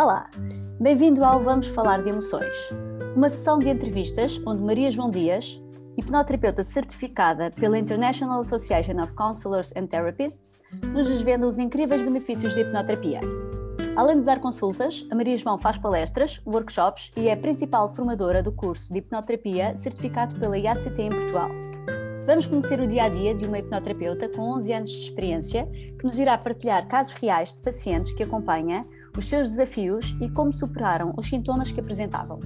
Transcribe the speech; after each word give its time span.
Olá, 0.00 0.30
bem-vindo 0.78 1.24
ao 1.24 1.42
Vamos 1.42 1.66
Falar 1.66 2.04
de 2.04 2.10
Emoções, 2.10 2.56
uma 3.16 3.28
sessão 3.28 3.58
de 3.58 3.68
entrevistas 3.68 4.40
onde 4.46 4.62
Maria 4.62 4.92
João 4.92 5.10
Dias, 5.10 5.60
hipnoterapeuta 5.96 6.62
certificada 6.62 7.50
pela 7.50 7.76
International 7.76 8.38
Association 8.38 9.00
of 9.00 9.12
Counselors 9.14 9.74
and 9.76 9.88
Therapists, 9.88 10.60
nos 10.92 11.08
desvenda 11.08 11.48
os 11.48 11.58
incríveis 11.58 12.00
benefícios 12.00 12.54
da 12.54 12.60
hipnoterapia. 12.60 13.20
Além 13.96 14.20
de 14.20 14.22
dar 14.22 14.38
consultas, 14.38 15.04
a 15.10 15.16
Maria 15.16 15.36
João 15.36 15.58
faz 15.58 15.76
palestras, 15.78 16.40
workshops 16.46 17.10
e 17.16 17.26
é 17.26 17.32
a 17.32 17.36
principal 17.36 17.92
formadora 17.92 18.40
do 18.40 18.52
curso 18.52 18.92
de 18.92 19.00
hipnoterapia 19.00 19.74
certificado 19.74 20.36
pela 20.36 20.56
IACT 20.56 20.96
em 21.02 21.10
Portugal. 21.10 21.50
Vamos 22.24 22.46
conhecer 22.46 22.78
o 22.78 22.86
dia 22.86 23.04
a 23.04 23.08
dia 23.08 23.34
de 23.34 23.48
uma 23.48 23.58
hipnoterapeuta 23.58 24.28
com 24.28 24.42
11 24.42 24.72
anos 24.74 24.90
de 24.90 25.00
experiência 25.00 25.66
que 25.98 26.04
nos 26.04 26.18
irá 26.18 26.36
partilhar 26.36 26.86
casos 26.86 27.14
reais 27.14 27.54
de 27.54 27.62
pacientes 27.62 28.12
que 28.12 28.22
acompanha, 28.22 28.86
os 29.18 29.26
seus 29.26 29.48
desafios 29.48 30.16
e 30.20 30.30
como 30.30 30.52
superaram 30.52 31.12
os 31.16 31.28
sintomas 31.28 31.72
que 31.72 31.80
apresentavam. 31.80 32.38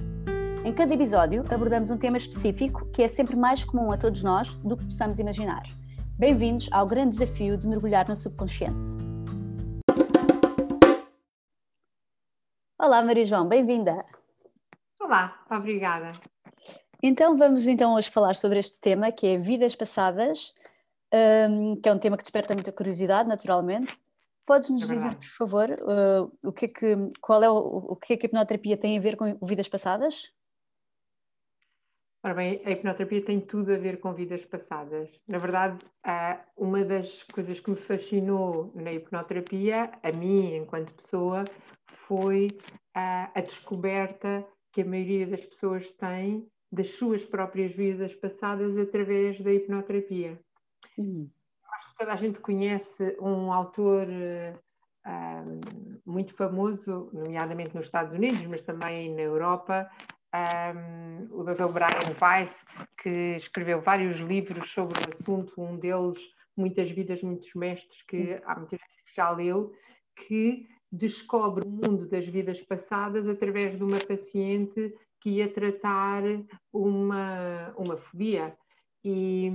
Em 0.65 0.73
cada 0.73 0.91
episódio 0.91 1.45
abordamos 1.53 1.91
um 1.91 1.97
tema 1.97 2.17
específico 2.17 2.89
que 2.89 3.03
é 3.03 3.07
sempre 3.07 3.35
mais 3.35 3.63
comum 3.63 3.91
a 3.91 3.97
todos 3.97 4.23
nós 4.23 4.55
do 4.55 4.75
que 4.75 4.85
possamos 4.85 5.19
imaginar. 5.19 5.61
Bem-vindos 6.17 6.67
ao 6.71 6.87
grande 6.87 7.11
desafio 7.11 7.55
de 7.57 7.67
mergulhar 7.67 8.09
no 8.09 8.17
subconsciente. 8.17 8.97
Olá 12.81 13.03
Maria 13.03 13.25
João, 13.25 13.47
bem-vinda. 13.47 14.03
Olá, 14.99 15.45
obrigada. 15.51 16.11
Então 17.03 17.37
vamos 17.37 17.67
então 17.67 17.93
hoje 17.93 18.09
falar 18.09 18.35
sobre 18.35 18.57
este 18.57 18.81
tema 18.81 19.11
que 19.11 19.27
é 19.27 19.37
vidas 19.37 19.75
passadas, 19.75 20.55
um, 21.13 21.75
que 21.75 21.87
é 21.87 21.93
um 21.93 21.99
tema 21.99 22.17
que 22.17 22.23
desperta 22.23 22.55
muita 22.55 22.71
curiosidade, 22.71 23.29
naturalmente. 23.29 23.95
Podes 24.45 24.69
nos 24.69 24.89
é 24.89 24.95
dizer, 24.95 25.15
por 25.15 25.29
favor, 25.29 25.69
uh, 25.71 26.47
o 26.47 26.51
que 26.51 26.65
é 26.65 26.67
que, 26.67 26.95
qual 27.21 27.43
é 27.43 27.49
o, 27.49 27.55
o 27.55 27.95
que 27.95 28.13
é 28.13 28.17
que 28.17 28.25
a 28.25 28.27
hipnoterapia 28.27 28.77
tem 28.77 28.97
a 28.97 29.01
ver 29.01 29.15
com 29.15 29.37
vidas 29.41 29.69
passadas? 29.69 30.33
Ora 32.25 32.35
bem, 32.35 32.61
a 32.65 32.71
hipnoterapia 32.71 33.25
tem 33.25 33.41
tudo 33.41 33.73
a 33.73 33.77
ver 33.77 33.99
com 33.99 34.13
vidas 34.13 34.45
passadas. 34.45 35.09
Na 35.27 35.37
verdade, 35.37 35.77
uma 36.55 36.83
das 36.85 37.21
coisas 37.23 37.59
que 37.59 37.69
me 37.69 37.75
fascinou 37.75 38.71
na 38.75 38.93
hipnoterapia, 38.93 39.91
a 40.01 40.11
mim 40.11 40.55
enquanto 40.55 40.93
pessoa, 40.93 41.43
foi 41.85 42.47
a 42.93 43.41
descoberta 43.41 44.47
que 44.71 44.81
a 44.81 44.85
maioria 44.85 45.27
das 45.27 45.45
pessoas 45.45 45.91
tem 45.91 46.47
das 46.71 46.91
suas 46.91 47.25
próprias 47.25 47.71
vidas 47.73 48.15
passadas 48.15 48.77
através 48.77 49.39
da 49.41 49.53
hipnoterapia. 49.53 50.39
Uhum. 50.97 51.29
Que 51.93 51.99
toda 51.99 52.13
a 52.13 52.15
gente 52.15 52.39
conhece 52.39 53.15
um 53.21 53.53
autor 53.53 54.07
uh, 55.05 56.01
muito 56.05 56.33
famoso, 56.33 57.09
nomeadamente 57.13 57.75
nos 57.75 57.85
Estados 57.85 58.13
Unidos, 58.13 58.43
mas 58.45 58.63
também 58.63 59.13
na 59.13 59.21
Europa, 59.21 59.87
um, 60.33 61.39
o 61.39 61.43
Dr. 61.43 61.71
Brian 61.71 62.15
Weiss, 62.19 62.65
que 62.97 63.37
escreveu 63.37 63.79
vários 63.79 64.17
livros 64.17 64.71
sobre 64.71 64.99
o 64.99 65.13
assunto, 65.13 65.61
um 65.61 65.77
deles, 65.77 66.19
Muitas 66.57 66.89
Vidas, 66.89 67.21
Muitos 67.21 67.53
Mestres, 67.53 68.01
que 68.07 68.41
há 68.45 68.55
muita 68.55 68.75
gente 68.77 69.03
que 69.05 69.15
já 69.15 69.29
leu, 69.29 69.71
que 70.15 70.67
descobre 70.91 71.63
o 71.65 71.69
mundo 71.69 72.07
das 72.07 72.27
vidas 72.27 72.61
passadas 72.61 73.27
através 73.27 73.77
de 73.77 73.83
uma 73.83 73.99
paciente 73.99 74.95
que 75.19 75.29
ia 75.31 75.51
tratar 75.51 76.23
uma, 76.71 77.73
uma 77.77 77.97
fobia. 77.97 78.55
E, 79.03 79.51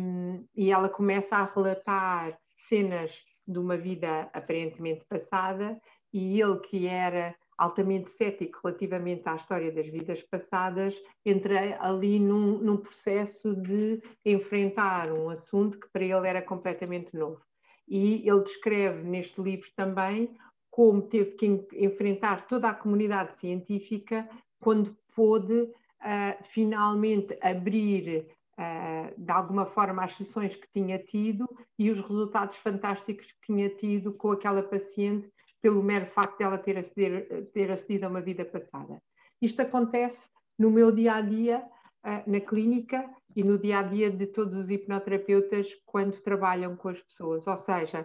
e 0.55 0.71
ela 0.71 0.89
começa 0.89 1.37
a 1.37 1.45
relatar 1.45 2.39
cenas 2.57 3.23
de 3.47 3.59
uma 3.59 3.77
vida 3.77 4.29
aparentemente 4.33 5.05
passada, 5.07 5.81
e 6.13 6.41
ele, 6.41 6.59
que 6.61 6.87
era 6.87 7.35
altamente 7.57 8.11
cético 8.11 8.61
relativamente 8.63 9.29
à 9.29 9.35
história 9.35 9.73
das 9.73 9.89
vidas 9.89 10.23
passadas, 10.23 10.95
entra 11.27 11.77
ali 11.81 12.21
num, 12.21 12.59
num, 12.59 12.77
processo 12.77 13.55
de 13.57 14.01
enfrentar 14.25 15.11
um 15.13 15.29
assunto 15.29 15.79
que 15.79 15.89
para 15.91 16.05
ele 16.05 16.29
era 16.29 16.41
completamente 16.41 17.17
novo. 17.17 17.41
E 17.87 18.29
ele 18.29 18.43
descreve 18.43 19.03
neste 19.03 19.41
livro 19.41 19.69
também 19.75 20.37
como 20.71 21.03
teve 21.03 21.33
que 21.33 21.67
enfrentar 21.75 22.47
toda 22.47 22.69
a 22.69 22.75
comunidade 22.75 23.41
científica 23.41 24.29
quando 24.61 24.97
pôde 25.15 25.63
uh, 25.63 26.45
finalmente 26.53 27.37
abrir 27.41 28.29
uh, 28.59 29.15
de 29.17 29.31
alguma 29.31 29.65
forma 29.67 30.05
as 30.05 30.17
sessões 30.17 30.55
que 30.55 30.69
tinha 30.71 30.99
tido 30.99 31.49
e 31.79 31.91
os 31.91 32.01
resultados 32.01 32.57
fantásticos 32.57 33.27
que 33.27 33.47
tinha 33.47 33.69
tido 33.71 34.13
com 34.13 34.33
aquela 34.33 34.63
paciente 34.63 35.31
pelo 35.63 35.83
mero 35.83 36.07
facto 36.07 36.39
de 36.39 36.45
ela 36.45 36.59
ter, 36.59 36.79
aceder, 36.79 37.51
ter 37.53 37.71
acedido 37.71 38.05
a 38.05 38.09
uma 38.09 38.21
vida 38.21 38.45
passada. 38.45 39.01
Isto 39.41 39.63
acontece 39.63 40.29
no 40.59 40.71
meu 40.71 40.91
dia 40.91 41.15
a 41.15 41.21
dia 41.21 41.65
uh, 42.05 42.31
na 42.31 42.41
clínica 42.41 43.09
e 43.35 43.43
no 43.45 43.59
dia 43.59 43.79
a 43.79 43.83
dia 43.83 44.11
de 44.11 44.27
todos 44.27 44.55
os 44.57 44.71
hipnoterapeutas 44.71 45.69
quando 45.87 46.21
trabalham 46.21 46.77
com 46.77 46.89
as 46.89 47.01
pessoas. 47.01 47.47
Ou 47.47 47.57
seja, 47.57 48.05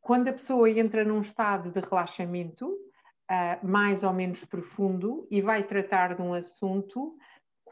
quando 0.00 0.28
a 0.28 0.32
pessoa 0.32 0.70
entra 0.70 1.04
num 1.04 1.20
estado 1.20 1.70
de 1.70 1.80
relaxamento, 1.80 2.66
uh, 2.66 3.66
mais 3.66 4.02
ou 4.02 4.12
menos 4.12 4.44
profundo 4.44 5.26
e 5.30 5.40
vai 5.40 5.62
tratar 5.62 6.14
de 6.14 6.22
um 6.22 6.34
assunto, 6.34 7.16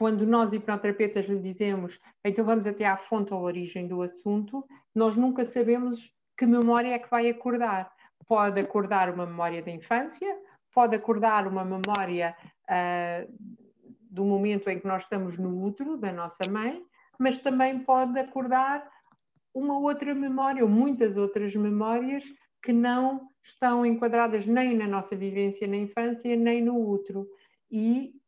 quando 0.00 0.26
nós 0.26 0.50
hipnoterapeutas 0.50 1.26
lhe 1.26 1.38
dizemos, 1.38 2.00
então 2.24 2.42
vamos 2.42 2.66
até 2.66 2.86
à 2.86 2.96
fonte 2.96 3.34
ou 3.34 3.42
origem 3.42 3.86
do 3.86 4.00
assunto, 4.00 4.66
nós 4.94 5.14
nunca 5.14 5.44
sabemos 5.44 6.10
que 6.38 6.46
memória 6.46 6.94
é 6.94 6.98
que 6.98 7.10
vai 7.10 7.28
acordar. 7.28 7.92
Pode 8.26 8.58
acordar 8.58 9.12
uma 9.12 9.26
memória 9.26 9.60
da 9.60 9.70
infância, 9.70 10.26
pode 10.72 10.96
acordar 10.96 11.46
uma 11.46 11.62
memória 11.62 12.34
uh, 12.64 13.30
do 14.10 14.24
momento 14.24 14.70
em 14.70 14.80
que 14.80 14.86
nós 14.86 15.02
estamos 15.02 15.36
no 15.36 15.62
útero 15.62 15.98
da 15.98 16.10
nossa 16.10 16.50
mãe, 16.50 16.82
mas 17.18 17.38
também 17.40 17.80
pode 17.80 18.18
acordar 18.18 18.82
uma 19.52 19.78
outra 19.78 20.14
memória, 20.14 20.62
ou 20.62 20.70
muitas 20.70 21.14
outras 21.18 21.54
memórias 21.54 22.24
que 22.62 22.72
não 22.72 23.28
estão 23.44 23.84
enquadradas 23.84 24.46
nem 24.46 24.74
na 24.74 24.86
nossa 24.86 25.14
vivência 25.14 25.68
na 25.68 25.76
infância, 25.76 26.34
nem 26.36 26.62
no 26.62 26.88
útero. 26.88 27.28
E 27.70 28.18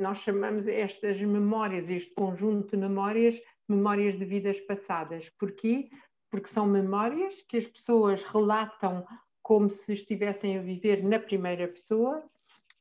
nós 0.00 0.18
chamamos 0.18 0.66
estas 0.66 1.20
memórias, 1.20 1.88
este 1.88 2.14
conjunto 2.14 2.70
de 2.70 2.76
memórias, 2.76 3.40
memórias 3.68 4.18
de 4.18 4.24
vidas 4.24 4.58
passadas. 4.60 5.28
Porquê? 5.38 5.90
Porque 6.30 6.48
são 6.48 6.66
memórias 6.66 7.42
que 7.48 7.56
as 7.56 7.66
pessoas 7.66 8.22
relatam 8.22 9.06
como 9.42 9.70
se 9.70 9.92
estivessem 9.92 10.58
a 10.58 10.62
viver 10.62 11.02
na 11.02 11.18
primeira 11.18 11.66
pessoa, 11.68 12.22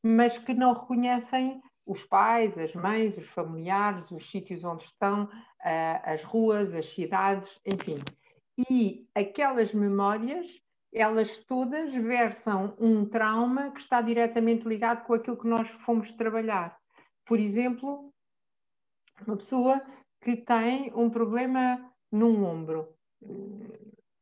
mas 0.04 0.38
que 0.38 0.54
não 0.54 0.74
reconhecem 0.74 1.62
os 1.86 2.04
pais, 2.04 2.58
as 2.58 2.74
mães, 2.74 3.18
os 3.18 3.28
familiares, 3.28 4.12
os 4.12 4.30
sítios 4.30 4.64
onde 4.64 4.84
estão, 4.84 5.30
as 6.04 6.24
ruas, 6.24 6.76
as 6.76 6.88
cidades, 6.94 7.60
enfim. 7.66 7.98
E 8.70 9.08
aquelas 9.16 9.74
memórias 9.74 10.62
elas 10.94 11.38
todas 11.38 11.94
versam 11.94 12.74
um 12.80 13.06
trauma 13.06 13.72
que 13.72 13.80
está 13.80 14.02
diretamente 14.02 14.68
ligado 14.68 15.06
com 15.06 15.14
aquilo 15.14 15.38
que 15.38 15.48
nós 15.48 15.70
fomos 15.70 16.12
trabalhar. 16.14 16.78
Por 17.28 17.40
exemplo, 17.40 18.14
uma 19.26 19.38
pessoa 19.38 19.82
que 20.22 20.36
tem 20.38 20.92
um 20.96 21.10
problema 21.10 21.92
num 22.12 22.44
ombro. 22.46 22.96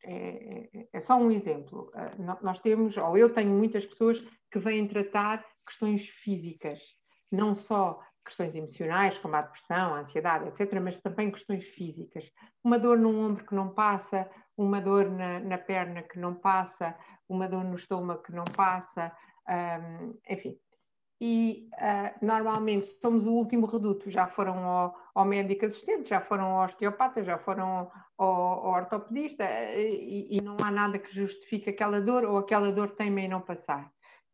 É, 0.04 0.70
é, 0.74 0.88
é 0.94 1.00
só 1.00 1.16
um 1.16 1.32
exemplo. 1.32 1.92
Ah, 1.94 2.38
nós 2.42 2.60
temos, 2.60 2.98
ou 2.98 3.18
eu 3.18 3.34
tenho 3.34 3.52
muitas 3.52 3.86
pessoas 3.86 4.20
que 4.52 4.60
vêm 4.60 4.88
tratar 4.88 5.46
questões 5.66 6.08
físicas, 6.08 6.80
não 7.32 7.56
só 7.56 8.00
questões 8.24 8.56
emocionais, 8.56 9.18
como 9.20 9.36
a 9.36 9.42
depressão, 9.42 9.94
a 9.94 10.00
ansiedade, 10.00 10.48
etc., 10.48 10.80
mas 10.82 10.98
também 10.98 11.32
questões 11.32 11.66
físicas. 11.66 12.32
Uma 12.64 12.80
dor 12.80 12.98
num 12.98 13.20
ombro 13.20 13.46
que 13.46 13.54
não 13.54 13.70
passa, 13.70 14.30
uma 14.58 14.82
dor 14.82 15.10
na, 15.12 15.40
na 15.40 15.58
perna 15.58 16.02
que 16.02 16.18
não 16.18 16.34
passa, 16.34 16.98
uma 17.30 17.48
dor 17.48 17.64
no 17.64 17.76
estômago 17.76 18.24
que 18.24 18.32
não 18.32 18.46
passa, 18.46 19.16
um, 19.48 20.18
enfim. 20.28 20.58
E 21.22 21.70
uh, 21.74 22.26
normalmente 22.26 22.88
somos 23.02 23.26
o 23.26 23.32
último 23.32 23.66
reduto, 23.66 24.12
já 24.12 24.28
foram 24.28 24.58
ao, 24.58 24.96
ao, 25.14 25.26
médico 25.26 25.66
assistente, 25.66 26.10
já 26.10 26.20
foram 26.20 26.46
ao 26.46 26.66
osteopata, 26.66 27.24
já 27.24 27.38
foram 27.38 27.90
ao, 28.18 28.26
ao 28.26 28.74
ortopedista 28.74 29.46
e, 29.78 30.28
e 30.30 30.42
não 30.42 30.58
há 30.62 30.70
nada 30.70 31.00
que 31.00 31.14
justifique 31.16 31.70
aquela 31.70 32.02
dor 32.02 32.26
ou 32.26 32.38
aquela 32.38 32.72
dor 32.72 32.92
teima 32.92 33.22
em 33.22 33.30
não 33.30 33.40
passar. 33.40 33.90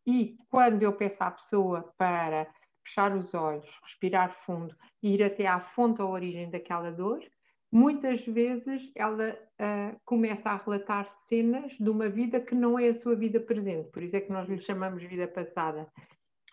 E 0.08 0.38
quando 0.50 0.82
eu 0.82 0.94
peço 0.94 1.24
à 1.24 1.30
pessoa 1.30 1.94
para 1.98 2.48
fechar 2.84 3.16
os 3.16 3.34
olhos, 3.34 3.70
respirar 3.84 4.34
fundo 4.34 4.76
e 5.04 5.14
ir 5.14 5.24
até 5.24 5.46
à 5.46 5.60
fonte 5.60 6.02
ou 6.02 6.10
origem 6.10 6.50
daquela 6.50 6.92
dor, 6.92 7.24
muitas 7.72 8.26
vezes 8.26 8.92
ela 8.96 9.34
uh, 9.34 10.00
começa 10.04 10.50
a 10.50 10.58
relatar 10.58 11.08
cenas 11.08 11.72
de 11.74 11.90
uma 11.90 12.10
vida 12.10 12.40
que 12.40 12.56
não 12.56 12.78
é 12.78 12.90
a 12.90 12.96
sua 12.96 13.16
vida 13.16 13.40
presente, 13.40 13.90
por 13.92 14.04
isso 14.04 14.16
é 14.16 14.22
que 14.22 14.32
nós 14.32 14.50
lhe 14.50 14.60
chamamos 14.60 15.04
vida 15.04 15.28
passada. 15.28 15.88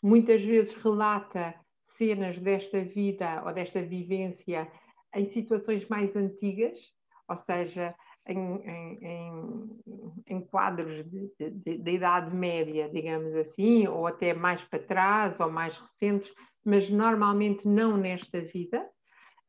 Muitas 0.03 0.43
vezes 0.43 0.75
relata 0.75 1.55
cenas 1.83 2.39
desta 2.39 2.83
vida 2.83 3.43
ou 3.45 3.53
desta 3.53 3.83
vivência 3.83 4.71
em 5.15 5.25
situações 5.25 5.89
mais 5.89 6.15
antigas, 6.15 6.79
ou 7.29 7.37
seja, 7.37 7.95
em, 8.27 8.39
em, 9.03 9.81
em 10.27 10.41
quadros 10.43 11.05
da 11.81 11.91
idade 11.91 12.35
média, 12.35 12.89
digamos 12.89 13.35
assim, 13.35 13.87
ou 13.89 14.07
até 14.07 14.35
mais 14.35 14.63
para 14.63 14.79
trás 14.79 15.41
ou 15.41 15.51
mais 15.51 15.77
recentes, 15.77 16.33
mas 16.65 16.91
normalmente 16.91 17.67
não 17.67 17.97
nesta 17.97 18.41
vida 18.41 18.87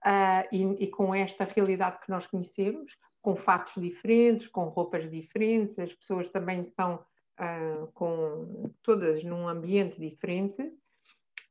uh, 0.06 0.48
e, 0.52 0.84
e 0.84 0.88
com 0.88 1.14
esta 1.14 1.44
realidade 1.44 2.00
que 2.00 2.10
nós 2.10 2.26
conhecemos, 2.26 2.94
com 3.22 3.36
fatos 3.36 3.74
diferentes, 3.82 4.48
com 4.48 4.66
roupas 4.70 5.10
diferentes, 5.10 5.78
as 5.78 5.94
pessoas 5.94 6.30
também 6.30 6.62
estão 6.62 7.04
uh, 7.40 7.88
com 7.94 8.72
todas 8.84 9.24
num 9.24 9.48
ambiente 9.48 10.00
diferente 10.00 10.72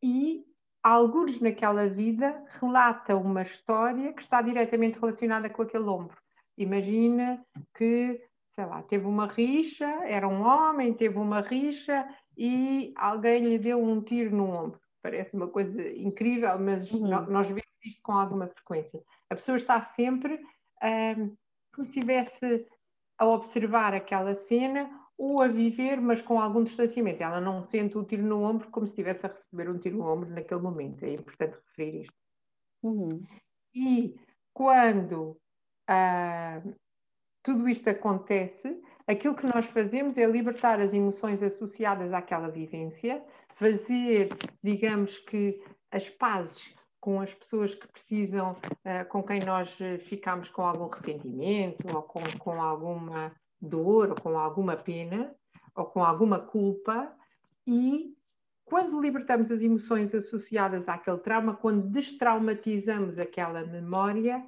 e 0.02 0.44
alguns 0.82 1.40
naquela 1.40 1.88
vida 1.88 2.44
relata 2.60 3.16
uma 3.16 3.42
história 3.42 4.12
que 4.12 4.22
está 4.22 4.40
diretamente 4.42 4.98
relacionada 4.98 5.50
com 5.50 5.62
aquele 5.62 5.84
ombro. 5.84 6.16
Imagina 6.56 7.44
que, 7.76 8.20
sei 8.46 8.66
lá, 8.66 8.82
teve 8.82 9.06
uma 9.06 9.26
rixa, 9.26 9.86
era 10.04 10.28
um 10.28 10.42
homem, 10.42 10.92
teve 10.92 11.18
uma 11.18 11.40
rixa 11.40 12.08
e 12.36 12.92
alguém 12.96 13.44
lhe 13.44 13.58
deu 13.58 13.82
um 13.82 14.00
tiro 14.00 14.34
no 14.34 14.50
ombro. 14.50 14.80
Parece 15.02 15.36
uma 15.36 15.48
coisa 15.48 15.88
incrível, 15.90 16.58
mas 16.58 16.90
uhum. 16.92 17.26
nós 17.28 17.48
vemos 17.48 17.62
isto 17.84 18.02
com 18.02 18.12
alguma 18.12 18.48
frequência. 18.48 19.02
A 19.30 19.34
pessoa 19.34 19.56
está 19.56 19.80
sempre 19.80 20.40
um, 20.82 21.36
como 21.72 21.84
se 21.84 21.90
estivesse 21.98 22.66
a 23.16 23.26
observar 23.26 23.94
aquela 23.94 24.34
cena 24.34 24.88
ou 25.18 25.42
a 25.42 25.48
viver, 25.48 26.00
mas 26.00 26.22
com 26.22 26.40
algum 26.40 26.62
distanciamento. 26.62 27.22
Ela 27.22 27.40
não 27.40 27.64
sente 27.64 27.98
o 27.98 28.04
tiro 28.04 28.22
no 28.22 28.44
ombro 28.44 28.70
como 28.70 28.86
se 28.86 28.92
estivesse 28.92 29.26
a 29.26 29.28
receber 29.28 29.68
um 29.68 29.76
tiro 29.76 29.98
no 29.98 30.06
ombro 30.06 30.30
naquele 30.30 30.60
momento. 30.60 31.02
É 31.02 31.14
importante 31.14 31.58
referir 31.66 32.02
isto. 32.02 32.14
Uhum. 32.84 33.24
E 33.74 34.14
quando 34.54 35.36
uh, 35.90 36.74
tudo 37.42 37.68
isto 37.68 37.90
acontece, 37.90 38.80
aquilo 39.08 39.34
que 39.34 39.52
nós 39.52 39.66
fazemos 39.66 40.16
é 40.16 40.24
libertar 40.24 40.80
as 40.80 40.94
emoções 40.94 41.42
associadas 41.42 42.12
àquela 42.12 42.48
vivência, 42.48 43.20
fazer, 43.56 44.28
digamos 44.62 45.18
que, 45.18 45.60
as 45.90 46.08
pazes 46.08 46.72
com 47.00 47.20
as 47.20 47.32
pessoas 47.34 47.74
que 47.74 47.88
precisam, 47.88 48.52
uh, 48.52 49.08
com 49.08 49.22
quem 49.22 49.40
nós 49.44 49.76
ficamos 50.00 50.48
com 50.48 50.62
algum 50.62 50.88
ressentimento 50.88 51.84
ou 51.92 52.02
com, 52.02 52.20
com 52.38 52.62
alguma 52.62 53.32
dor, 53.60 54.10
ou 54.10 54.16
com 54.16 54.38
alguma 54.38 54.76
pena, 54.76 55.34
ou 55.74 55.86
com 55.86 56.04
alguma 56.04 56.38
culpa, 56.38 57.12
e 57.66 58.14
quando 58.64 59.00
libertamos 59.00 59.50
as 59.50 59.62
emoções 59.62 60.14
associadas 60.14 60.88
àquele 60.88 61.18
trauma, 61.18 61.56
quando 61.56 61.88
destraumatizamos 61.88 63.18
aquela 63.18 63.64
memória, 63.64 64.44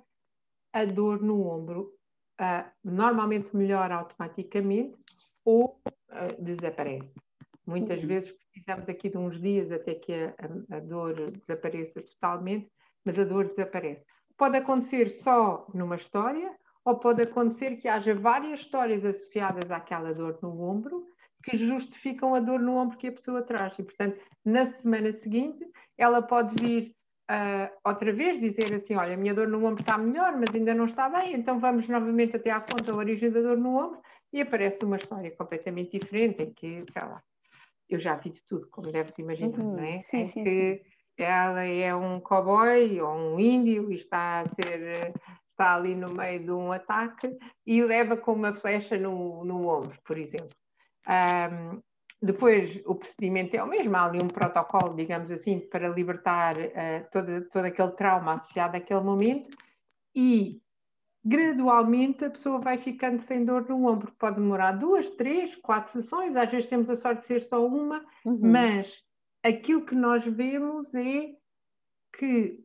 a 0.73 0.85
dor 0.85 1.23
no 1.23 1.47
ombro 1.47 1.95
uh, 2.41 2.71
normalmente 2.85 3.55
melhora 3.57 3.97
automaticamente 3.97 4.97
ou 5.45 5.81
uh, 5.87 6.43
desaparece. 6.43 7.21
Muitas 7.67 8.01
uhum. 8.01 8.09
vezes 8.09 8.33
precisamos 8.33 8.89
aqui 8.89 9.09
de 9.09 9.19
uns 9.19 9.41
dias 9.41 9.71
até 9.71 9.95
que 9.95 10.12
a, 10.12 10.35
a, 10.71 10.77
a 10.77 10.81
dor 10.81 11.31
desapareça 11.33 12.03
totalmente, 12.03 12.71
mas 13.05 13.19
a 13.19 13.25
dor 13.25 13.47
desaparece. 13.47 14.05
Pode 14.37 14.57
acontecer 14.57 15.09
só 15.09 15.67
numa 15.75 15.97
história, 15.97 16.51
ou 16.90 16.98
pode 16.98 17.22
acontecer 17.22 17.76
que 17.76 17.88
haja 17.88 18.14
várias 18.14 18.60
histórias 18.60 19.04
associadas 19.04 19.70
àquela 19.70 20.12
dor 20.12 20.38
no 20.42 20.60
ombro 20.60 21.06
que 21.42 21.56
justificam 21.56 22.34
a 22.34 22.40
dor 22.40 22.60
no 22.60 22.76
ombro 22.76 22.98
que 22.98 23.06
a 23.06 23.12
pessoa 23.12 23.42
traz. 23.42 23.78
E, 23.78 23.82
portanto, 23.82 24.20
na 24.44 24.64
semana 24.66 25.10
seguinte, 25.12 25.66
ela 25.96 26.20
pode 26.20 26.54
vir 26.62 26.94
uh, 27.31 27.72
outra 27.84 28.12
vez 28.12 28.38
dizer 28.38 28.75
assim: 28.75 28.94
Olha, 28.94 29.14
a 29.14 29.16
minha 29.16 29.34
dor 29.34 29.48
no 29.48 29.64
ombro 29.64 29.81
está 29.81 29.96
melhor, 29.96 30.37
mas 30.37 30.54
ainda 30.54 30.75
não 30.75 30.84
está 30.84 31.08
bem, 31.08 31.34
então 31.34 31.58
vamos 31.58 31.88
novamente 31.88 32.37
até 32.37 32.50
à 32.50 32.60
fonte 32.60 32.84
da 32.84 32.94
origem 32.94 33.31
da 33.31 33.40
dor 33.40 33.56
no 33.56 33.76
ombro. 33.76 34.00
E 34.32 34.40
aparece 34.40 34.84
uma 34.84 34.96
história 34.96 35.31
completamente 35.32 35.98
diferente, 35.98 36.42
em 36.42 36.52
que, 36.52 36.84
sei 36.92 37.02
lá, 37.02 37.20
eu 37.88 37.98
já 37.98 38.14
vi 38.14 38.31
de 38.31 38.42
tudo, 38.42 38.69
como 38.69 38.92
deve 38.92 39.10
se 39.10 39.22
imaginar, 39.22 39.58
uhum, 39.58 39.76
não 39.76 39.82
é? 39.84 39.98
Sim, 39.98 40.19
em 40.19 40.26
sim, 40.26 40.44
que 40.44 40.82
sim. 41.19 41.25
ela 41.25 41.64
é 41.64 41.92
um 41.94 42.20
cowboy 42.20 43.00
ou 43.00 43.12
um 43.12 43.40
índio 43.40 43.90
e 43.90 43.96
está 43.96 44.40
a 44.40 44.44
ser 44.44 45.12
está 45.61 45.75
ali 45.75 45.95
no 45.95 46.11
meio 46.15 46.43
de 46.43 46.51
um 46.51 46.73
ataque 46.73 47.37
e 47.67 47.83
leva 47.83 48.17
com 48.17 48.33
uma 48.33 48.55
flecha 48.55 48.97
no, 48.99 49.45
no 49.45 49.69
ombro, 49.69 49.99
por 50.03 50.17
exemplo. 50.17 50.49
Um, 51.07 51.83
depois, 52.23 52.81
o 52.87 52.95
procedimento 52.95 53.57
é 53.57 53.62
o 53.62 53.67
mesmo, 53.67 53.95
há 53.97 54.07
ali 54.07 54.19
um 54.23 54.29
protocolo, 54.29 54.95
digamos 54.95 55.31
assim, 55.31 55.61
para 55.61 55.89
libertar 55.89 56.55
uh, 56.57 57.11
todo, 57.12 57.49
todo 57.51 57.65
aquele 57.65 57.93
trauma 57.93 58.35
associado 58.35 58.77
àquele 58.77 59.01
momento 59.01 59.57
e 60.15 60.61
gradualmente 61.23 62.25
a 62.25 62.31
pessoa 62.31 62.59
vai 62.59 62.79
ficando 62.79 63.21
sem 63.21 63.45
dor 63.45 63.69
no 63.69 63.87
ombro. 63.87 64.12
Pode 64.19 64.37
demorar 64.37 64.73
duas, 64.73 65.09
três, 65.11 65.57
quatro 65.57 65.93
sessões, 65.93 66.37
às 66.37 66.51
vezes 66.51 66.69
temos 66.69 66.89
a 66.89 66.97
sorte 66.97 67.21
de 67.21 67.27
ser 67.27 67.41
só 67.41 67.65
uma, 67.67 68.05
uhum. 68.25 68.39
mas 68.43 69.03
aquilo 69.43 69.85
que 69.85 69.95
nós 69.95 70.25
vemos 70.25 70.95
é 70.95 71.35
que 72.19 72.62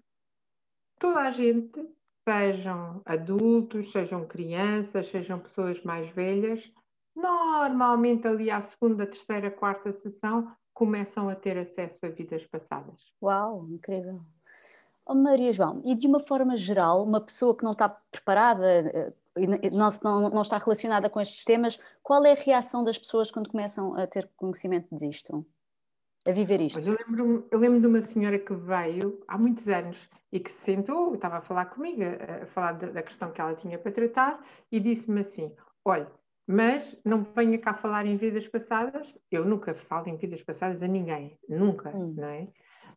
toda 0.98 1.22
a 1.22 1.32
gente 1.32 1.95
sejam 2.28 3.02
adultos, 3.06 3.92
sejam 3.92 4.26
crianças, 4.26 5.10
sejam 5.10 5.40
pessoas 5.40 5.82
mais 5.84 6.10
velhas, 6.10 6.72
normalmente 7.16 8.28
ali 8.28 8.50
à 8.50 8.62
segunda, 8.62 9.06
terceira, 9.06 9.52
quarta 9.52 9.92
sessão 9.92 10.52
começam 10.74 11.30
a 11.30 11.36
ter 11.36 11.58
acesso 11.58 12.06
a 12.06 12.10
vidas 12.10 12.46
passadas. 12.48 13.14
Uau, 13.22 13.68
incrível. 13.70 14.22
Oh, 15.06 15.14
Maria 15.14 15.54
João, 15.54 15.82
e 15.86 15.94
de 15.94 16.08
uma 16.08 16.20
forma 16.20 16.58
geral, 16.58 17.04
uma 17.04 17.22
pessoa 17.22 17.56
que 17.56 17.64
não 17.64 17.74
está 17.74 17.88
preparada 17.88 18.66
eh, 18.66 19.14
e 19.38 19.70
não, 19.70 19.90
não, 20.04 20.30
não 20.32 20.42
está 20.42 20.58
relacionada 20.58 21.10
com 21.10 21.22
estes 21.22 21.46
temas, 21.46 21.80
qual 22.02 22.26
é 22.26 22.32
a 22.32 22.36
reação 22.36 22.84
das 22.84 22.98
pessoas 22.98 23.30
quando 23.30 23.50
começam 23.50 23.96
a 23.96 24.08
ter 24.08 24.30
conhecimento 24.36 24.96
disto? 24.96 25.46
A 26.26 26.32
viver 26.32 26.60
isto? 26.60 26.80
eu 26.80 26.98
lembro, 27.08 27.48
eu 27.52 27.60
lembro 27.60 27.80
de 27.80 27.86
uma 27.86 28.02
senhora 28.02 28.40
que 28.40 28.54
veio 28.56 29.24
há 29.28 29.38
muitos 29.38 29.68
anos 29.70 30.10
e 30.36 30.40
que 30.42 30.52
se 30.52 30.66
sentou, 30.66 31.16
estava 31.16 31.38
a 31.38 31.42
falar 31.42 31.68
comigo, 31.68 32.02
a, 32.04 32.46
falar 32.48 32.74
da, 32.74 32.88
da 32.88 33.02
questão 33.02 33.32
que 33.32 33.40
ela 33.40 33.56
tinha 33.56 33.80
para 33.80 33.94
tratar, 33.94 34.46
e 34.70 34.82
disse-me 34.82 35.22
assim: 35.22 35.50
Olha, 35.86 36.12
mas 36.46 36.94
não 37.06 37.24
venha 37.24 37.58
cá 37.58 37.74
falar 37.74 38.06
em 38.06 38.18
vidas 38.18 38.46
passadas. 38.50 39.16
Eu 39.32 39.46
nunca 39.46 39.74
falo 39.74 40.10
em 40.10 40.18
vidas 40.18 40.44
passadas 40.44 40.84
a 40.84 40.88
ninguém, 40.88 41.40
nunca, 41.48 41.96
hum. 41.96 42.14
não 42.18 42.28
é? 42.28 42.50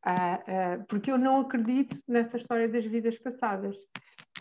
Ah, 0.03 0.43
ah, 0.47 0.85
porque 0.89 1.13
eu 1.13 1.19
não 1.19 1.43
acredito 1.43 1.97
nessa 2.09 2.37
história 2.37 2.69
das 2.69 2.85
vidas 2.85 3.17
passadas. 3.19 3.77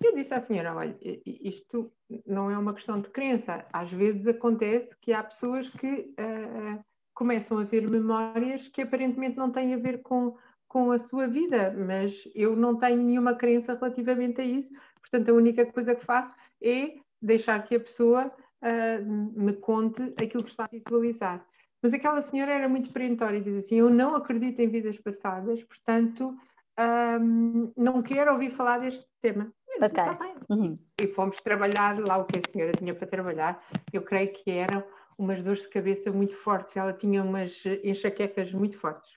Eu 0.04 0.16
disse 0.16 0.34
à 0.34 0.40
senhora: 0.40 0.74
olha, 0.74 0.98
isto 1.24 1.94
não 2.26 2.50
é 2.50 2.58
uma 2.58 2.74
questão 2.74 3.00
de 3.00 3.10
crença. 3.10 3.64
Às 3.72 3.92
vezes 3.92 4.26
acontece 4.26 4.98
que 5.00 5.14
há 5.14 5.22
pessoas 5.22 5.70
que 5.70 6.16
ah, 6.18 6.80
começam 7.14 7.60
a 7.60 7.64
ver 7.64 7.88
memórias 7.88 8.68
que 8.68 8.82
aparentemente 8.82 9.38
não 9.38 9.52
têm 9.52 9.76
a 9.76 9.78
ver 9.78 10.02
com, 10.02 10.36
com 10.68 10.92
a 10.92 11.00
sua 11.00 11.28
vida, 11.28 11.74
mas 11.78 12.28
eu 12.36 12.56
não 12.56 12.76
tenho 12.76 13.02
nenhuma 13.02 13.36
crença 13.36 13.74
relativamente 13.74 14.42
a 14.42 14.44
isso, 14.44 14.70
portanto, 15.00 15.30
a 15.30 15.34
única 15.34 15.66
coisa 15.66 15.96
que 15.96 16.06
faço 16.06 16.32
é 16.62 16.96
deixar 17.22 17.64
que 17.64 17.76
a 17.76 17.80
pessoa 17.80 18.32
uh, 18.62 19.42
me 19.42 19.54
conte 19.54 20.02
aquilo 20.22 20.44
que 20.44 20.52
está 20.52 20.66
a 20.66 20.70
visualizar. 20.70 21.46
Mas 21.82 21.94
aquela 21.94 22.22
senhora 22.22 22.52
era 22.52 22.68
muito 22.68 22.92
perentória 22.92 23.38
e 23.38 23.42
diz 23.42 23.56
assim: 23.56 23.76
Eu 23.76 23.90
não 23.90 24.16
acredito 24.16 24.60
em 24.60 24.68
vidas 24.68 24.98
passadas, 25.00 25.64
portanto, 25.64 26.36
um, 26.80 27.72
não 27.78 28.02
quero 28.02 28.32
ouvir 28.34 28.52
falar 28.52 28.80
deste 28.80 29.06
tema. 29.22 29.52
Ok. 29.80 29.90
Tá 29.90 30.18
uhum. 30.50 30.78
E 31.00 31.08
fomos 31.08 31.38
trabalhar 31.38 32.00
lá 32.00 32.18
o 32.18 32.26
que 32.26 32.40
a 32.40 32.52
senhora 32.52 32.72
tinha 32.72 32.96
para 32.96 33.08
trabalhar. 33.08 33.64
Eu 33.94 34.02
creio 34.02 34.34
que 34.34 34.50
eram 34.50 34.84
umas 35.18 35.42
dores 35.44 35.62
de 35.62 35.70
cabeça 35.70 36.12
muito 36.12 36.36
fortes, 36.36 36.78
ela 36.78 36.94
tinha 36.94 37.24
umas 37.24 37.64
enxaquecas 37.84 38.52
muito 38.52 38.78
fortes. 38.78 39.17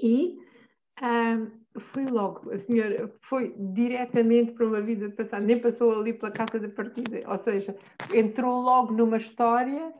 E 0.00 0.38
um, 1.02 1.50
fui 1.80 2.06
logo, 2.06 2.52
a 2.52 2.58
senhora 2.58 3.12
foi 3.22 3.54
diretamente 3.58 4.52
para 4.52 4.66
uma 4.66 4.80
vida 4.80 5.10
passada, 5.10 5.44
nem 5.44 5.58
passou 5.58 5.98
ali 5.98 6.12
pela 6.12 6.30
casa 6.30 6.60
da 6.60 6.68
partida, 6.68 7.22
ou 7.26 7.36
seja, 7.36 7.74
entrou 8.12 8.60
logo 8.60 8.92
numa 8.92 9.16
história 9.16 9.92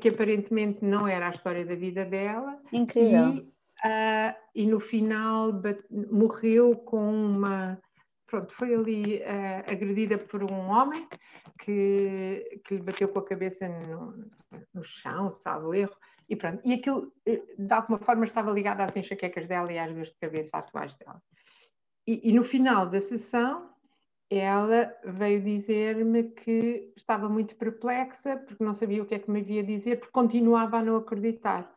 que 0.00 0.08
aparentemente 0.08 0.84
não 0.84 1.08
era 1.08 1.26
a 1.26 1.30
história 1.30 1.64
da 1.64 1.74
vida 1.74 2.04
dela. 2.04 2.60
Incrível. 2.72 3.34
E, 3.34 3.40
uh, 3.40 4.34
e 4.54 4.66
no 4.66 4.78
final 4.78 5.52
morreu 6.10 6.76
com 6.76 6.98
uma. 6.98 7.78
Pronto, 8.28 8.52
foi 8.52 8.74
ali 8.74 9.18
uh, 9.18 9.72
agredida 9.72 10.18
por 10.18 10.42
um 10.42 10.68
homem 10.68 11.06
que, 11.60 12.60
que 12.64 12.74
lhe 12.74 12.82
bateu 12.82 13.08
com 13.08 13.20
a 13.20 13.24
cabeça 13.24 13.68
no, 13.68 14.14
no 14.74 14.82
chão, 14.82 15.30
salvo 15.30 15.74
erro, 15.74 15.94
e 16.28 16.36
pronto, 16.36 16.60
e 16.64 16.74
aquilo 16.74 17.12
eh, 17.24 17.42
de 17.56 17.72
alguma 17.72 17.98
forma 17.98 18.24
estava 18.24 18.50
ligado 18.50 18.80
às 18.80 18.96
enxaquecas 18.96 19.46
dela 19.46 19.72
e 19.72 19.78
às 19.78 19.92
dores 19.92 20.08
de 20.08 20.18
cabeça 20.18 20.58
atuais 20.58 20.94
dela. 20.96 21.22
E, 22.06 22.30
e 22.30 22.32
no 22.32 22.44
final 22.44 22.88
da 22.88 23.00
sessão, 23.00 23.70
ela 24.28 24.92
veio 25.04 25.40
dizer-me 25.40 26.24
que 26.24 26.92
estava 26.96 27.28
muito 27.28 27.54
perplexa, 27.56 28.36
porque 28.36 28.64
não 28.64 28.74
sabia 28.74 29.02
o 29.02 29.06
que 29.06 29.14
é 29.14 29.18
que 29.18 29.30
me 29.30 29.40
havia 29.40 29.62
dizer, 29.62 29.96
porque 29.96 30.12
continuava 30.12 30.78
a 30.78 30.82
não 30.82 30.96
acreditar. 30.96 31.72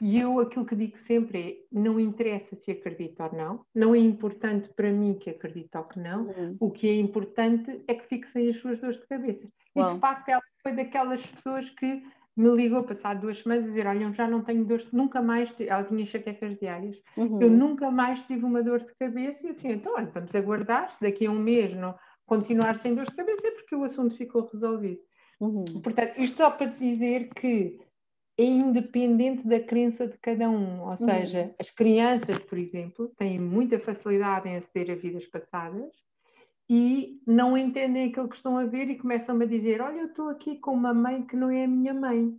E 0.00 0.20
eu 0.20 0.38
aquilo 0.38 0.64
que 0.64 0.76
digo 0.76 0.96
sempre 0.96 1.40
é: 1.40 1.56
não 1.72 1.98
interessa 1.98 2.54
se 2.54 2.70
acredita 2.70 3.24
ou 3.24 3.32
não, 3.32 3.66
não 3.74 3.94
é 3.94 3.98
importante 3.98 4.68
para 4.68 4.92
mim 4.92 5.14
que 5.14 5.30
acredita 5.30 5.80
ou 5.80 5.84
que 5.86 5.98
não, 5.98 6.26
uhum. 6.26 6.56
o 6.60 6.70
que 6.70 6.88
é 6.88 6.94
importante 6.94 7.82
é 7.88 7.94
que 7.94 8.06
fixem 8.06 8.48
as 8.48 8.58
suas 8.58 8.78
dores 8.80 9.00
de 9.00 9.06
cabeça. 9.06 9.48
Uau. 9.76 9.90
E 9.90 9.94
de 9.94 10.00
facto 10.00 10.28
ela 10.28 10.42
foi 10.62 10.72
daquelas 10.72 11.24
pessoas 11.26 11.68
que 11.70 12.02
me 12.38 12.54
ligou 12.54 12.84
passado 12.84 13.22
duas 13.22 13.38
semanas 13.40 13.64
a 13.64 13.68
dizer: 13.68 13.84
Olha, 13.84 14.12
já 14.12 14.28
não 14.28 14.42
tenho 14.42 14.64
dor, 14.64 14.80
nunca 14.92 15.20
mais. 15.20 15.52
Ela 15.58 15.82
tinha 15.82 16.02
enxaquecas 16.02 16.56
diárias. 16.56 16.96
Uhum. 17.16 17.42
Eu 17.42 17.50
nunca 17.50 17.90
mais 17.90 18.22
tive 18.22 18.44
uma 18.44 18.62
dor 18.62 18.78
de 18.78 18.94
cabeça. 18.94 19.44
E 19.44 19.50
eu 19.50 19.54
disse: 19.54 19.66
Então, 19.66 19.94
olha, 19.96 20.06
vamos 20.06 20.32
aguardar. 20.32 20.92
Se 20.92 21.00
daqui 21.00 21.26
a 21.26 21.30
um 21.32 21.38
mês 21.38 21.74
não 21.74 21.96
continuar 22.24 22.76
sem 22.76 22.94
dor 22.94 23.06
de 23.06 23.16
cabeça, 23.16 23.48
é 23.48 23.50
porque 23.50 23.74
o 23.74 23.82
assunto 23.82 24.16
ficou 24.16 24.48
resolvido. 24.52 25.00
Uhum. 25.40 25.64
Portanto, 25.82 26.16
isto 26.18 26.36
só 26.36 26.48
para 26.48 26.68
dizer 26.68 27.28
que 27.30 27.80
é 28.38 28.44
independente 28.44 29.44
da 29.44 29.58
crença 29.58 30.06
de 30.06 30.16
cada 30.18 30.48
um. 30.48 30.82
Ou 30.82 30.90
uhum. 30.90 30.96
seja, 30.96 31.42
uhum. 31.42 31.54
as 31.58 31.70
crianças, 31.70 32.38
por 32.38 32.56
exemplo, 32.56 33.08
têm 33.18 33.40
muita 33.40 33.80
facilidade 33.80 34.48
em 34.48 34.56
aceder 34.56 34.92
a 34.92 34.94
vidas 34.94 35.26
passadas 35.26 35.90
e 36.68 37.20
não 37.26 37.56
entendem 37.56 38.10
aquilo 38.10 38.28
que 38.28 38.36
estão 38.36 38.58
a 38.58 38.64
ver 38.64 38.90
e 38.90 38.98
começam-me 38.98 39.44
a 39.44 39.48
dizer: 39.48 39.80
Olha, 39.80 40.00
eu 40.00 40.06
estou 40.06 40.28
aqui 40.28 40.58
com 40.58 40.72
uma 40.72 40.92
mãe 40.92 41.24
que 41.24 41.36
não 41.36 41.50
é 41.50 41.64
a 41.64 41.68
minha 41.68 41.94
mãe. 41.94 42.38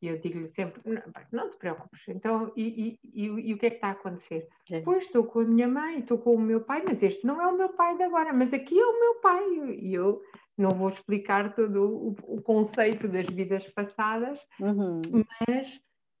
E 0.00 0.06
eu 0.06 0.18
digo-lhe 0.18 0.46
sempre: 0.46 0.80
não, 0.84 1.02
não, 1.32 1.50
te 1.50 1.56
preocupes, 1.56 2.02
então, 2.08 2.52
e, 2.56 2.98
e, 3.02 3.24
e, 3.24 3.24
e, 3.50 3.54
o 3.54 3.58
que 3.58 3.66
é 3.66 3.70
que 3.70 3.76
está 3.76 3.88
a 3.88 3.92
acontecer? 3.92 4.46
É. 4.70 4.80
Pois 4.80 5.04
estou 5.04 5.24
com 5.24 5.40
a 5.40 5.44
minha 5.44 5.66
mãe, 5.66 5.98
estou 5.98 6.18
com 6.18 6.34
o 6.34 6.40
meu 6.40 6.60
pai, 6.60 6.84
mas 6.86 7.02
este 7.02 7.26
não 7.26 7.40
é 7.42 7.46
o 7.46 7.56
meu 7.56 7.70
pai 7.70 7.96
de 7.96 8.04
agora, 8.04 8.32
mas 8.32 8.52
aqui 8.52 8.78
é 8.78 8.86
o 8.86 9.00
meu 9.00 9.14
pai. 9.16 9.44
E 9.80 9.92
eu 9.92 10.22
não 10.56 10.70
vou 10.70 10.88
explicar 10.88 11.54
todo 11.54 11.82
o, 11.82 12.36
o 12.36 12.42
conceito 12.42 13.08
das 13.08 13.26
vidas 13.26 13.66
passadas, 13.70 14.38
uhum. 14.60 15.02
mas 15.48 15.74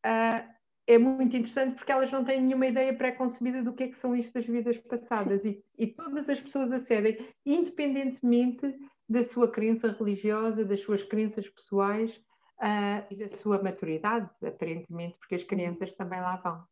uh, 0.04 0.57
é 0.88 0.96
muito 0.96 1.36
interessante 1.36 1.74
porque 1.74 1.92
elas 1.92 2.10
não 2.10 2.24
têm 2.24 2.40
nenhuma 2.40 2.66
ideia 2.66 2.94
pré-concebida 2.94 3.62
do 3.62 3.74
que 3.74 3.84
é 3.84 3.88
que 3.88 3.96
são 3.96 4.16
isto 4.16 4.32
das 4.32 4.46
vidas 4.46 4.78
passadas 4.78 5.44
e, 5.44 5.62
e, 5.76 5.86
todas 5.86 6.30
as 6.30 6.40
pessoas 6.40 6.72
acedem, 6.72 7.28
independentemente 7.44 8.74
da 9.06 9.22
sua 9.22 9.50
crença 9.50 9.92
religiosa, 9.92 10.64
das 10.64 10.80
suas 10.80 11.02
crenças 11.02 11.46
pessoais 11.46 12.16
uh, 12.16 13.04
e 13.10 13.16
da 13.16 13.36
sua 13.36 13.62
maturidade, 13.62 14.30
aparentemente, 14.42 15.18
porque 15.18 15.34
as 15.34 15.42
crianças 15.42 15.92
também 15.92 16.22
lá 16.22 16.36
vão. 16.36 16.64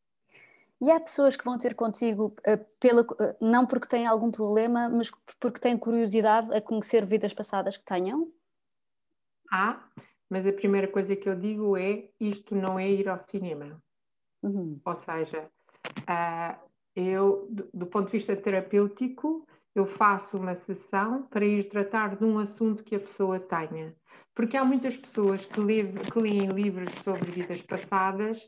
E 0.80 0.90
há 0.90 0.99
pessoas 0.99 1.37
que 1.37 1.44
vão 1.44 1.58
ter 1.58 1.75
contigo 1.75 2.35
uh, 2.40 2.64
pela, 2.80 3.02
uh, 3.02 3.37
não 3.38 3.66
porque 3.66 3.87
têm 3.87 4.06
algum 4.06 4.30
problema, 4.30 4.88
mas 4.88 5.11
porque 5.38 5.61
têm 5.61 5.76
curiosidade 5.76 6.54
a 6.54 6.61
conhecer 6.62 7.04
vidas 7.04 7.35
passadas 7.35 7.76
que 7.76 7.85
tenham? 7.85 8.32
Há, 9.52 9.78
mas 10.30 10.46
a 10.46 10.52
primeira 10.54 10.88
coisa 10.88 11.14
que 11.14 11.28
eu 11.28 11.38
digo 11.38 11.76
é 11.76 12.08
isto 12.18 12.54
não 12.54 12.78
é 12.78 12.90
ir 12.90 13.08
ao 13.11 13.23
cinema. 13.28 13.78
Uhum. 14.43 14.81
Ou 14.85 14.97
seja, 14.97 15.49
uh, 16.02 16.66
eu, 16.95 17.47
do, 17.50 17.69
do, 17.73 17.87
ponto 17.87 18.07
de 18.07 18.12
vista 18.12 18.37
terapêutico, 18.37 19.47
eu 19.75 19.87
faço 19.87 20.38
uma 20.38 20.55
sessão 20.55 21.25
para 21.25 21.45
ir 21.45 21.69
tratar 21.69 22.16
de 22.16 22.25
um 22.25 22.38
assunto 22.38 22.85
que 22.85 22.95
a 22.97 23.00
pessoa 23.00 23.38
tenha. 23.38 23.95
Porque 24.35 24.57
há 24.57 24.64
muitas 24.64 24.97
pessoas 24.97 25.45
que, 25.45 25.55
que 25.55 26.19
leem 26.19 26.47
livros 26.52 26.93
sobre 27.02 27.31
vidas 27.31 27.61
passadas 27.62 28.38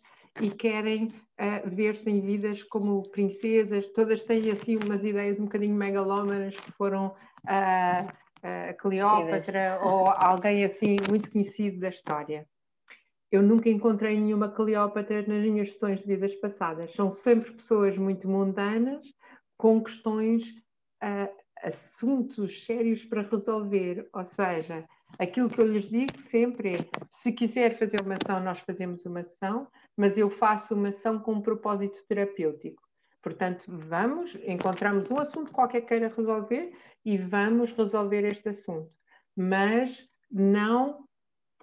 e 0.41 0.51
querem 0.51 1.05
uh, 1.07 1.69
ver-se 1.69 2.09
em 2.09 2.21
vidas 2.21 2.63
como 2.63 3.03
princesas, 3.11 3.87
todas 3.93 4.23
têm 4.25 4.51
assim 4.51 4.77
umas 4.77 5.05
ideias 5.05 5.39
um 5.39 5.45
bocadinho 5.45 5.75
megalómanas 5.75 6.55
que 6.57 6.73
foram 6.73 7.09
uh, 7.09 8.07
uh, 8.07 8.77
Cleópatra 8.79 9.81
ou 9.83 10.05
alguém 10.17 10.65
assim 10.65 10.97
muito 11.11 11.31
conhecido 11.31 11.81
da 11.81 11.89
história 11.89 12.47
eu 13.31 13.43
nunca 13.43 13.69
encontrei 13.69 14.19
nenhuma 14.19 14.49
Cleópatra 14.49 15.23
nas 15.27 15.45
minhas 15.45 15.73
sessões 15.73 16.01
de 16.01 16.07
vidas 16.07 16.35
passadas. 16.37 16.95
São 16.95 17.11
sempre 17.11 17.53
pessoas 17.53 17.97
muito 17.97 18.29
mundanas, 18.29 19.07
com 19.57 19.83
questões, 19.83 20.49
uh, 21.03 21.35
assuntos 21.63 22.65
sérios 22.65 23.05
para 23.05 23.23
resolver. 23.23 24.09
Ou 24.15 24.25
seja, 24.25 24.85
aquilo 25.19 25.51
que 25.51 25.61
eu 25.61 25.67
lhes 25.67 25.89
digo 25.89 26.21
sempre 26.21 26.71
é: 26.71 26.77
se 27.11 27.33
quiser 27.33 27.79
fazer 27.79 28.01
uma 28.03 28.15
ação, 28.15 28.43
nós 28.43 28.61
fazemos 28.61 29.05
uma 29.05 29.21
ação, 29.21 29.69
mas 29.97 30.17
eu 30.17 30.31
faço 30.31 30.75
uma 30.75 30.89
ação 30.89 31.19
com 31.19 31.35
um 31.35 31.43
propósito 31.43 31.99
terapêutico. 32.09 32.83
Portanto, 33.23 33.65
vamos, 33.67 34.37
encontramos 34.47 35.11
um 35.11 35.21
assunto 35.21 35.53
qualquer 35.53 35.83
que 35.83 35.89
queira 35.89 36.13
resolver 36.17 36.73
e 37.05 37.19
vamos 37.19 37.73
resolver 37.73 38.25
este 38.25 38.49
assunto. 38.49 38.91
Mas 39.37 40.09
não 40.31 41.08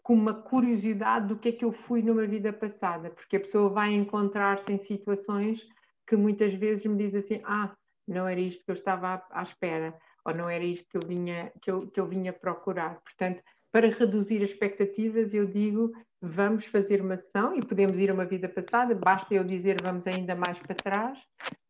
com 0.06 0.14
uma 0.14 0.36
curiosidade 0.36 1.26
do 1.26 1.36
que 1.36 1.50
é 1.50 1.52
que 1.52 1.66
eu 1.66 1.72
fui 1.72 2.04
numa 2.04 2.28
vida 2.28 2.54
passada, 2.54 3.10
porque 3.10 3.38
a 3.38 3.40
pessoa 3.40 3.70
vai 3.70 3.92
encontrar-se 3.92 4.72
em 4.72 4.78
situações 4.78 5.68
que 6.06 6.16
muitas 6.16 6.54
vezes 6.54 6.86
me 6.86 6.96
diz 6.96 7.16
assim: 7.16 7.42
ah, 7.44 7.76
não 8.08 8.28
era 8.28 8.40
isto 8.40 8.64
que 8.64 8.70
eu 8.70 8.76
estava 8.76 9.16
à, 9.16 9.40
à 9.40 9.42
espera, 9.42 9.98
ou 10.24 10.32
não 10.32 10.48
era 10.48 10.64
isto 10.64 10.88
que 10.88 10.98
eu 10.98 11.02
vinha, 11.08 11.52
que 11.60 11.72
eu, 11.72 11.88
que 11.88 12.00
eu 12.00 12.06
vinha 12.06 12.32
procurar. 12.32 13.02
Portanto, 13.02 13.42
para 13.72 13.90
reduzir 13.90 14.44
as 14.44 14.52
expectativas, 14.52 15.34
eu 15.34 15.48
digo: 15.48 15.92
vamos 16.22 16.68
fazer 16.68 17.02
uma 17.02 17.16
ação 17.16 17.56
e 17.56 17.66
podemos 17.66 17.98
ir 17.98 18.12
a 18.12 18.14
uma 18.14 18.26
vida 18.26 18.48
passada, 18.48 18.94
basta 18.94 19.34
eu 19.34 19.44
dizer 19.44 19.82
vamos 19.82 20.06
ainda 20.06 20.36
mais 20.36 20.60
para 20.60 20.76
trás, 20.76 21.18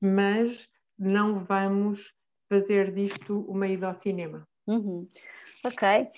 mas 0.02 0.68
não 1.00 1.40
vamos 1.40 2.12
fazer 2.50 2.92
disto 2.92 3.46
uma 3.48 3.66
ida 3.66 3.88
ao 3.88 3.94
cinema. 3.94 4.46
Uhum. 4.68 5.08
Ok. 5.64 6.12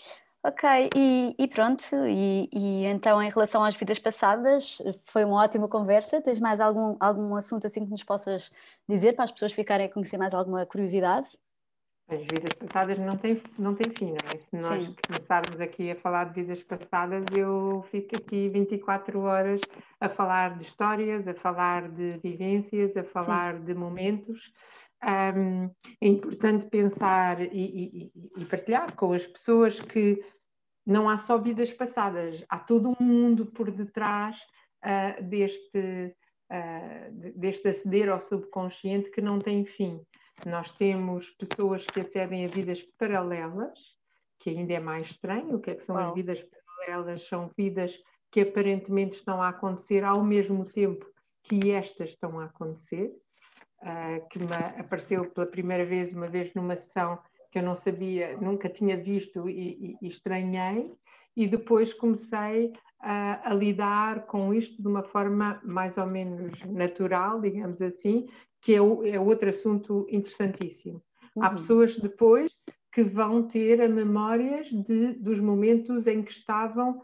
Ok, 0.44 0.90
e, 0.96 1.36
e 1.38 1.48
pronto, 1.48 1.84
e, 2.08 2.48
e, 2.54 2.86
então 2.86 3.22
em 3.22 3.30
relação 3.30 3.64
às 3.64 3.76
vidas 3.76 4.00
passadas, 4.00 4.82
foi 5.04 5.26
uma 5.26 5.44
ótima 5.44 5.68
conversa. 5.68 6.22
Tens 6.22 6.40
mais 6.40 6.60
algum, 6.60 6.96
algum 7.00 7.36
assunto 7.36 7.68
assim 7.68 7.84
que 7.84 7.92
nos 7.92 8.04
possas 8.04 8.52
dizer 8.88 9.14
para 9.14 9.26
as 9.26 9.32
pessoas 9.32 9.52
ficarem 9.52 9.88
a 9.88 9.90
conhecer 9.90 10.18
mais 10.18 10.34
alguma 10.34 10.66
curiosidade? 10.66 11.28
As 12.10 12.22
vidas 12.22 12.54
passadas 12.54 12.98
não 13.00 13.18
têm, 13.18 13.44
não 13.60 13.76
têm 13.76 13.92
fim, 13.94 14.12
não 14.12 14.32
é? 14.32 14.38
Se 14.38 14.56
nós 14.56 14.86
Sim. 14.86 14.96
começarmos 15.06 15.60
aqui 15.60 15.92
a 15.92 15.96
falar 15.98 16.26
de 16.26 16.42
vidas 16.42 16.64
passadas, 16.64 17.26
eu 17.36 17.86
fico 17.92 18.16
aqui 18.16 18.48
24 18.48 19.20
horas 19.20 19.60
a 20.00 20.08
falar 20.08 20.58
de 20.58 20.64
histórias, 20.64 21.28
a 21.28 21.34
falar 21.34 21.90
de 21.90 22.18
vivências, 22.24 22.96
a 22.96 23.04
falar 23.04 23.56
Sim. 23.56 23.66
de 23.66 23.74
momentos. 23.74 24.54
Um, 25.04 25.70
é 26.02 26.08
importante 26.08 26.68
pensar 26.70 27.40
e, 27.40 27.48
e, 27.54 28.12
e, 28.36 28.46
partilhar 28.46 28.96
com 28.96 29.14
as 29.14 29.28
pessoas 29.28 29.80
que 29.80 30.24
não 30.86 31.08
há 31.08 31.18
só 31.20 31.38
vidas 31.38 31.72
passadas, 31.72 32.44
há 32.50 32.58
todo 32.58 32.90
um 33.00 33.04
mundo 33.04 33.46
por 33.46 33.70
detrás 33.70 34.36
uh, 34.84 35.24
deste, 35.24 36.16
uh, 36.52 37.32
deste 37.36 37.68
aceder 37.68 38.10
ao 38.10 38.20
subconsciente 38.20 39.12
que 39.12 39.22
não 39.22 39.38
tem 39.38 39.66
fim. 39.66 40.02
Nós 40.46 40.72
temos 40.72 41.30
pessoas 41.32 41.86
que 41.86 42.00
acedem 42.00 42.46
a 42.46 42.48
vidas 42.48 42.82
paralelas, 42.98 43.78
que 44.40 44.50
ainda 44.50 44.74
é 44.74 44.80
mais 44.80 45.08
estranho. 45.08 45.56
O 45.56 45.62
que 45.62 45.72
é 45.72 45.76
que 45.76 45.84
são 45.84 45.98
as 45.98 46.14
vidas 46.14 46.40
paralelas? 46.42 47.28
São 47.28 47.52
vidas 47.56 47.94
que 48.32 48.42
aparentemente 48.42 49.18
estão 49.18 49.42
a 49.42 49.50
acontecer 49.50 50.04
ao 50.04 50.24
mesmo 50.24 50.66
tempo 50.66 51.06
que 51.44 51.72
estas 51.72 52.10
estão 52.10 52.40
a 52.40 52.46
acontecer. 52.46 53.12
Uh, 53.80 54.28
que 54.30 54.40
me 54.40 54.80
apareceu 54.80 55.30
pela 55.30 55.46
primeira 55.46 55.86
vez, 55.86 56.12
uma 56.12 56.28
vez 56.28 56.52
numa 56.56 56.76
sessão 56.76 57.20
que 57.52 57.60
eu 57.60 57.64
não 57.64 57.76
sabia, 57.76 58.36
nunca 58.38 58.68
tinha 58.68 58.98
visto 58.98 59.48
e, 59.48 59.98
e, 60.02 60.06
e 60.06 60.08
estranhei, 60.10 60.98
e 61.36 61.48
depois 61.48 61.94
comecei 61.94 62.74
a, 63.00 63.52
a, 63.52 63.54
lidar 63.54 64.26
com 64.26 64.54
isto 64.54 64.82
de 64.82 64.88
uma 64.88 65.04
forma 65.04 65.62
mais 65.64 65.98
ou 65.98 66.08
menos 66.08 66.52
natural, 66.66 67.40
digamos 67.40 67.82
assim, 67.82 68.28
que 68.62 68.74
é, 68.74 68.82
o, 68.82 69.06
é 69.06 69.20
outro 69.20 69.50
assunto 69.50 70.08
interessantíssimo. 70.10 71.02
Uhum. 71.36 71.44
Há 71.44 71.52
pessoas 71.52 71.96
depois 71.98 72.52
que 72.92 73.04
vão 73.04 73.44
ter 73.44 73.80
a 73.82 73.88
memórias 73.88 74.68
de, 74.70 75.14
dos 75.14 75.40
momentos 75.40 76.08
em 76.08 76.24
que 76.24 76.32
estavam 76.32 77.04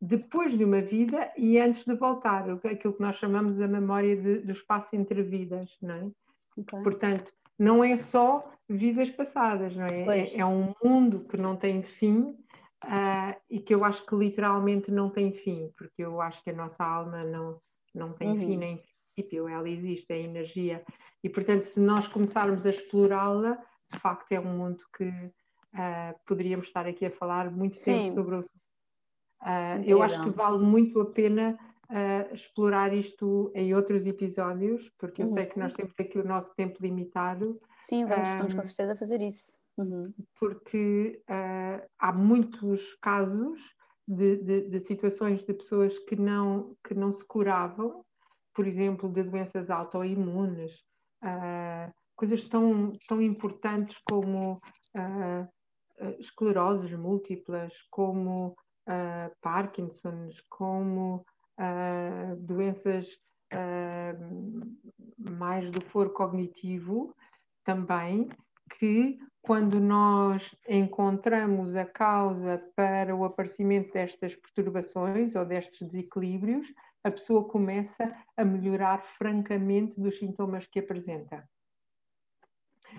depois 0.00 0.56
de 0.56 0.64
uma 0.64 0.80
vida 0.80 1.30
e 1.36 1.58
antes 1.58 1.84
de 1.84 1.94
voltar, 1.94 2.48
aquilo 2.50 2.94
que 2.94 3.02
nós 3.02 3.16
chamamos 3.16 3.60
a 3.60 3.68
memória 3.68 4.16
de, 4.16 4.38
do 4.40 4.52
espaço 4.52 4.96
entre 4.96 5.22
vidas, 5.22 5.76
não 5.82 5.94
é? 5.94 6.10
Okay. 6.56 6.82
Portanto, 6.82 7.32
não 7.58 7.84
é 7.84 7.96
só 7.96 8.50
vidas 8.68 9.10
passadas, 9.10 9.76
não 9.76 9.86
é? 9.86 10.20
É, 10.20 10.38
é, 10.38 10.46
um 10.46 10.72
mundo 10.82 11.26
que 11.28 11.36
não 11.36 11.56
tem 11.56 11.82
fim 11.82 12.36
uh, 12.84 13.34
e 13.50 13.60
que 13.60 13.74
eu 13.74 13.84
acho 13.84 14.04
que 14.06 14.14
literalmente 14.14 14.90
não 14.90 15.10
tem 15.10 15.32
fim, 15.32 15.70
porque 15.76 16.02
eu 16.02 16.20
acho 16.20 16.42
que 16.42 16.50
a 16.50 16.54
nossa 16.54 16.82
alma 16.84 17.22
não, 17.24 17.60
não 17.94 18.12
tem 18.12 18.28
uhum. 18.30 18.38
fim 18.38 18.56
nem 18.56 18.82
princípio, 19.14 19.48
ela 19.48 19.68
existe, 19.68 20.06
é 20.10 20.20
energia. 20.20 20.82
E 21.22 21.28
portanto, 21.28 21.62
se 21.62 21.80
nós 21.80 22.08
começarmos 22.08 22.64
a 22.64 22.70
explorá-la, 22.70 23.58
de 23.92 23.98
facto 23.98 24.32
é 24.32 24.40
um 24.40 24.56
mundo 24.56 24.82
que 24.96 25.04
uh, 25.04 26.18
poderíamos 26.26 26.66
estar 26.66 26.86
aqui 26.86 27.06
a 27.06 27.10
falar 27.10 27.50
muito 27.50 27.74
Sim. 27.74 27.92
tempo 27.92 28.14
sobre 28.14 28.36
o. 28.36 28.44
Uh, 29.42 29.82
eu 29.84 30.02
acho 30.02 30.22
que 30.22 30.30
vale 30.30 30.58
muito 30.58 31.00
a 31.00 31.06
pena 31.10 31.58
uh, 31.88 32.34
explorar 32.34 32.92
isto 32.92 33.50
em 33.54 33.74
outros 33.74 34.06
episódios, 34.06 34.90
porque 34.98 35.22
eu 35.22 35.26
uhum. 35.26 35.32
sei 35.32 35.46
que 35.46 35.58
nós 35.58 35.72
temos 35.72 35.92
aqui 35.98 36.18
o 36.18 36.24
nosso 36.24 36.54
tempo 36.54 36.78
limitado. 36.80 37.60
Sim, 37.78 38.04
vamos, 38.04 38.28
um, 38.28 38.36
vamos 38.38 38.54
com 38.54 38.62
certeza 38.62 38.96
fazer 38.96 39.20
isso. 39.22 39.58
Uhum. 39.78 40.12
Porque 40.38 41.22
uh, 41.30 41.88
há 41.98 42.12
muitos 42.12 42.94
casos 43.00 43.58
de, 44.06 44.36
de, 44.36 44.68
de, 44.68 44.80
situações 44.80 45.42
de 45.44 45.54
pessoas 45.54 45.98
que 46.00 46.16
não, 46.16 46.76
que 46.84 46.94
não 46.94 47.16
se 47.16 47.24
curavam 47.24 48.04
por 48.52 48.66
exemplo, 48.66 49.08
de 49.08 49.22
doenças 49.22 49.70
autoimunes, 49.70 50.84
coisas 52.14 52.42
tão, 52.44 52.92
tão 53.08 53.22
importantes 53.22 53.96
como 54.04 54.60
escleroses 56.18 56.92
múltiplas, 56.92 57.72
como 57.90 58.54
uh, 58.88 59.34
Parkinson's, 59.40 60.40
como 60.48 61.24
doenças 62.38 63.18
mais 65.18 65.70
do 65.70 65.84
foro 65.84 66.08
cognitivo 66.08 67.14
também, 67.62 68.30
que 68.78 69.18
quando 69.42 69.80
nós 69.80 70.54
encontramos 70.68 71.74
a 71.74 71.84
causa 71.84 72.62
para 72.74 73.14
o 73.14 73.24
aparecimento 73.24 73.92
destas 73.92 74.34
perturbações 74.34 75.34
ou 75.34 75.44
destes 75.44 75.86
desequilíbrios, 75.86 76.66
a 77.02 77.10
pessoa 77.10 77.48
começa 77.48 78.14
a 78.36 78.44
melhorar 78.44 79.02
francamente 79.02 79.98
dos 80.00 80.18
sintomas 80.18 80.66
que 80.66 80.78
apresenta. 80.78 81.48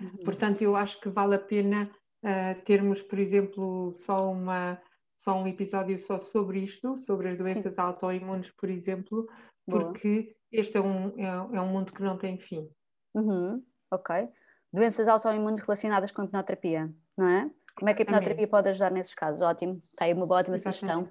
Uhum. 0.00 0.24
Portanto, 0.24 0.62
eu 0.62 0.74
acho 0.74 1.00
que 1.00 1.08
vale 1.08 1.36
a 1.36 1.38
pena 1.38 1.90
uh, 2.24 2.60
termos, 2.64 3.00
por 3.02 3.18
exemplo, 3.18 3.94
só, 3.98 4.32
uma, 4.32 4.80
só 5.24 5.40
um 5.40 5.46
episódio 5.46 5.98
só 5.98 6.20
sobre 6.20 6.60
isto, 6.60 6.96
sobre 7.06 7.28
as 7.28 7.38
doenças 7.38 7.74
Sim. 7.74 7.80
autoimunes, 7.80 8.50
por 8.50 8.68
exemplo, 8.68 9.26
porque 9.68 10.22
Boa. 10.22 10.34
este 10.50 10.76
é 10.76 10.80
um, 10.80 11.08
é, 11.18 11.56
é, 11.56 11.60
um 11.60 11.68
mundo 11.68 11.92
que 11.92 12.02
não 12.02 12.18
tem 12.18 12.38
fim. 12.38 12.68
Uhum. 13.14 13.62
Ok. 13.90 14.28
Doenças 14.72 15.06
autoimunes 15.06 15.60
relacionadas 15.60 16.10
com 16.12 16.24
hipnoterapia, 16.24 16.92
não 17.16 17.28
é? 17.28 17.50
Como 17.74 17.88
é 17.88 17.94
que 17.94 18.02
a 18.02 18.04
hipnoterapia 18.04 18.48
pode 18.48 18.68
ajudar 18.70 18.90
nesses 18.90 19.14
casos? 19.14 19.40
Ótimo, 19.40 19.82
está 19.92 20.06
aí 20.06 20.12
uma 20.12 20.26
boa 20.26 20.40
ótima 20.40 20.58
sugestão. 20.58 21.08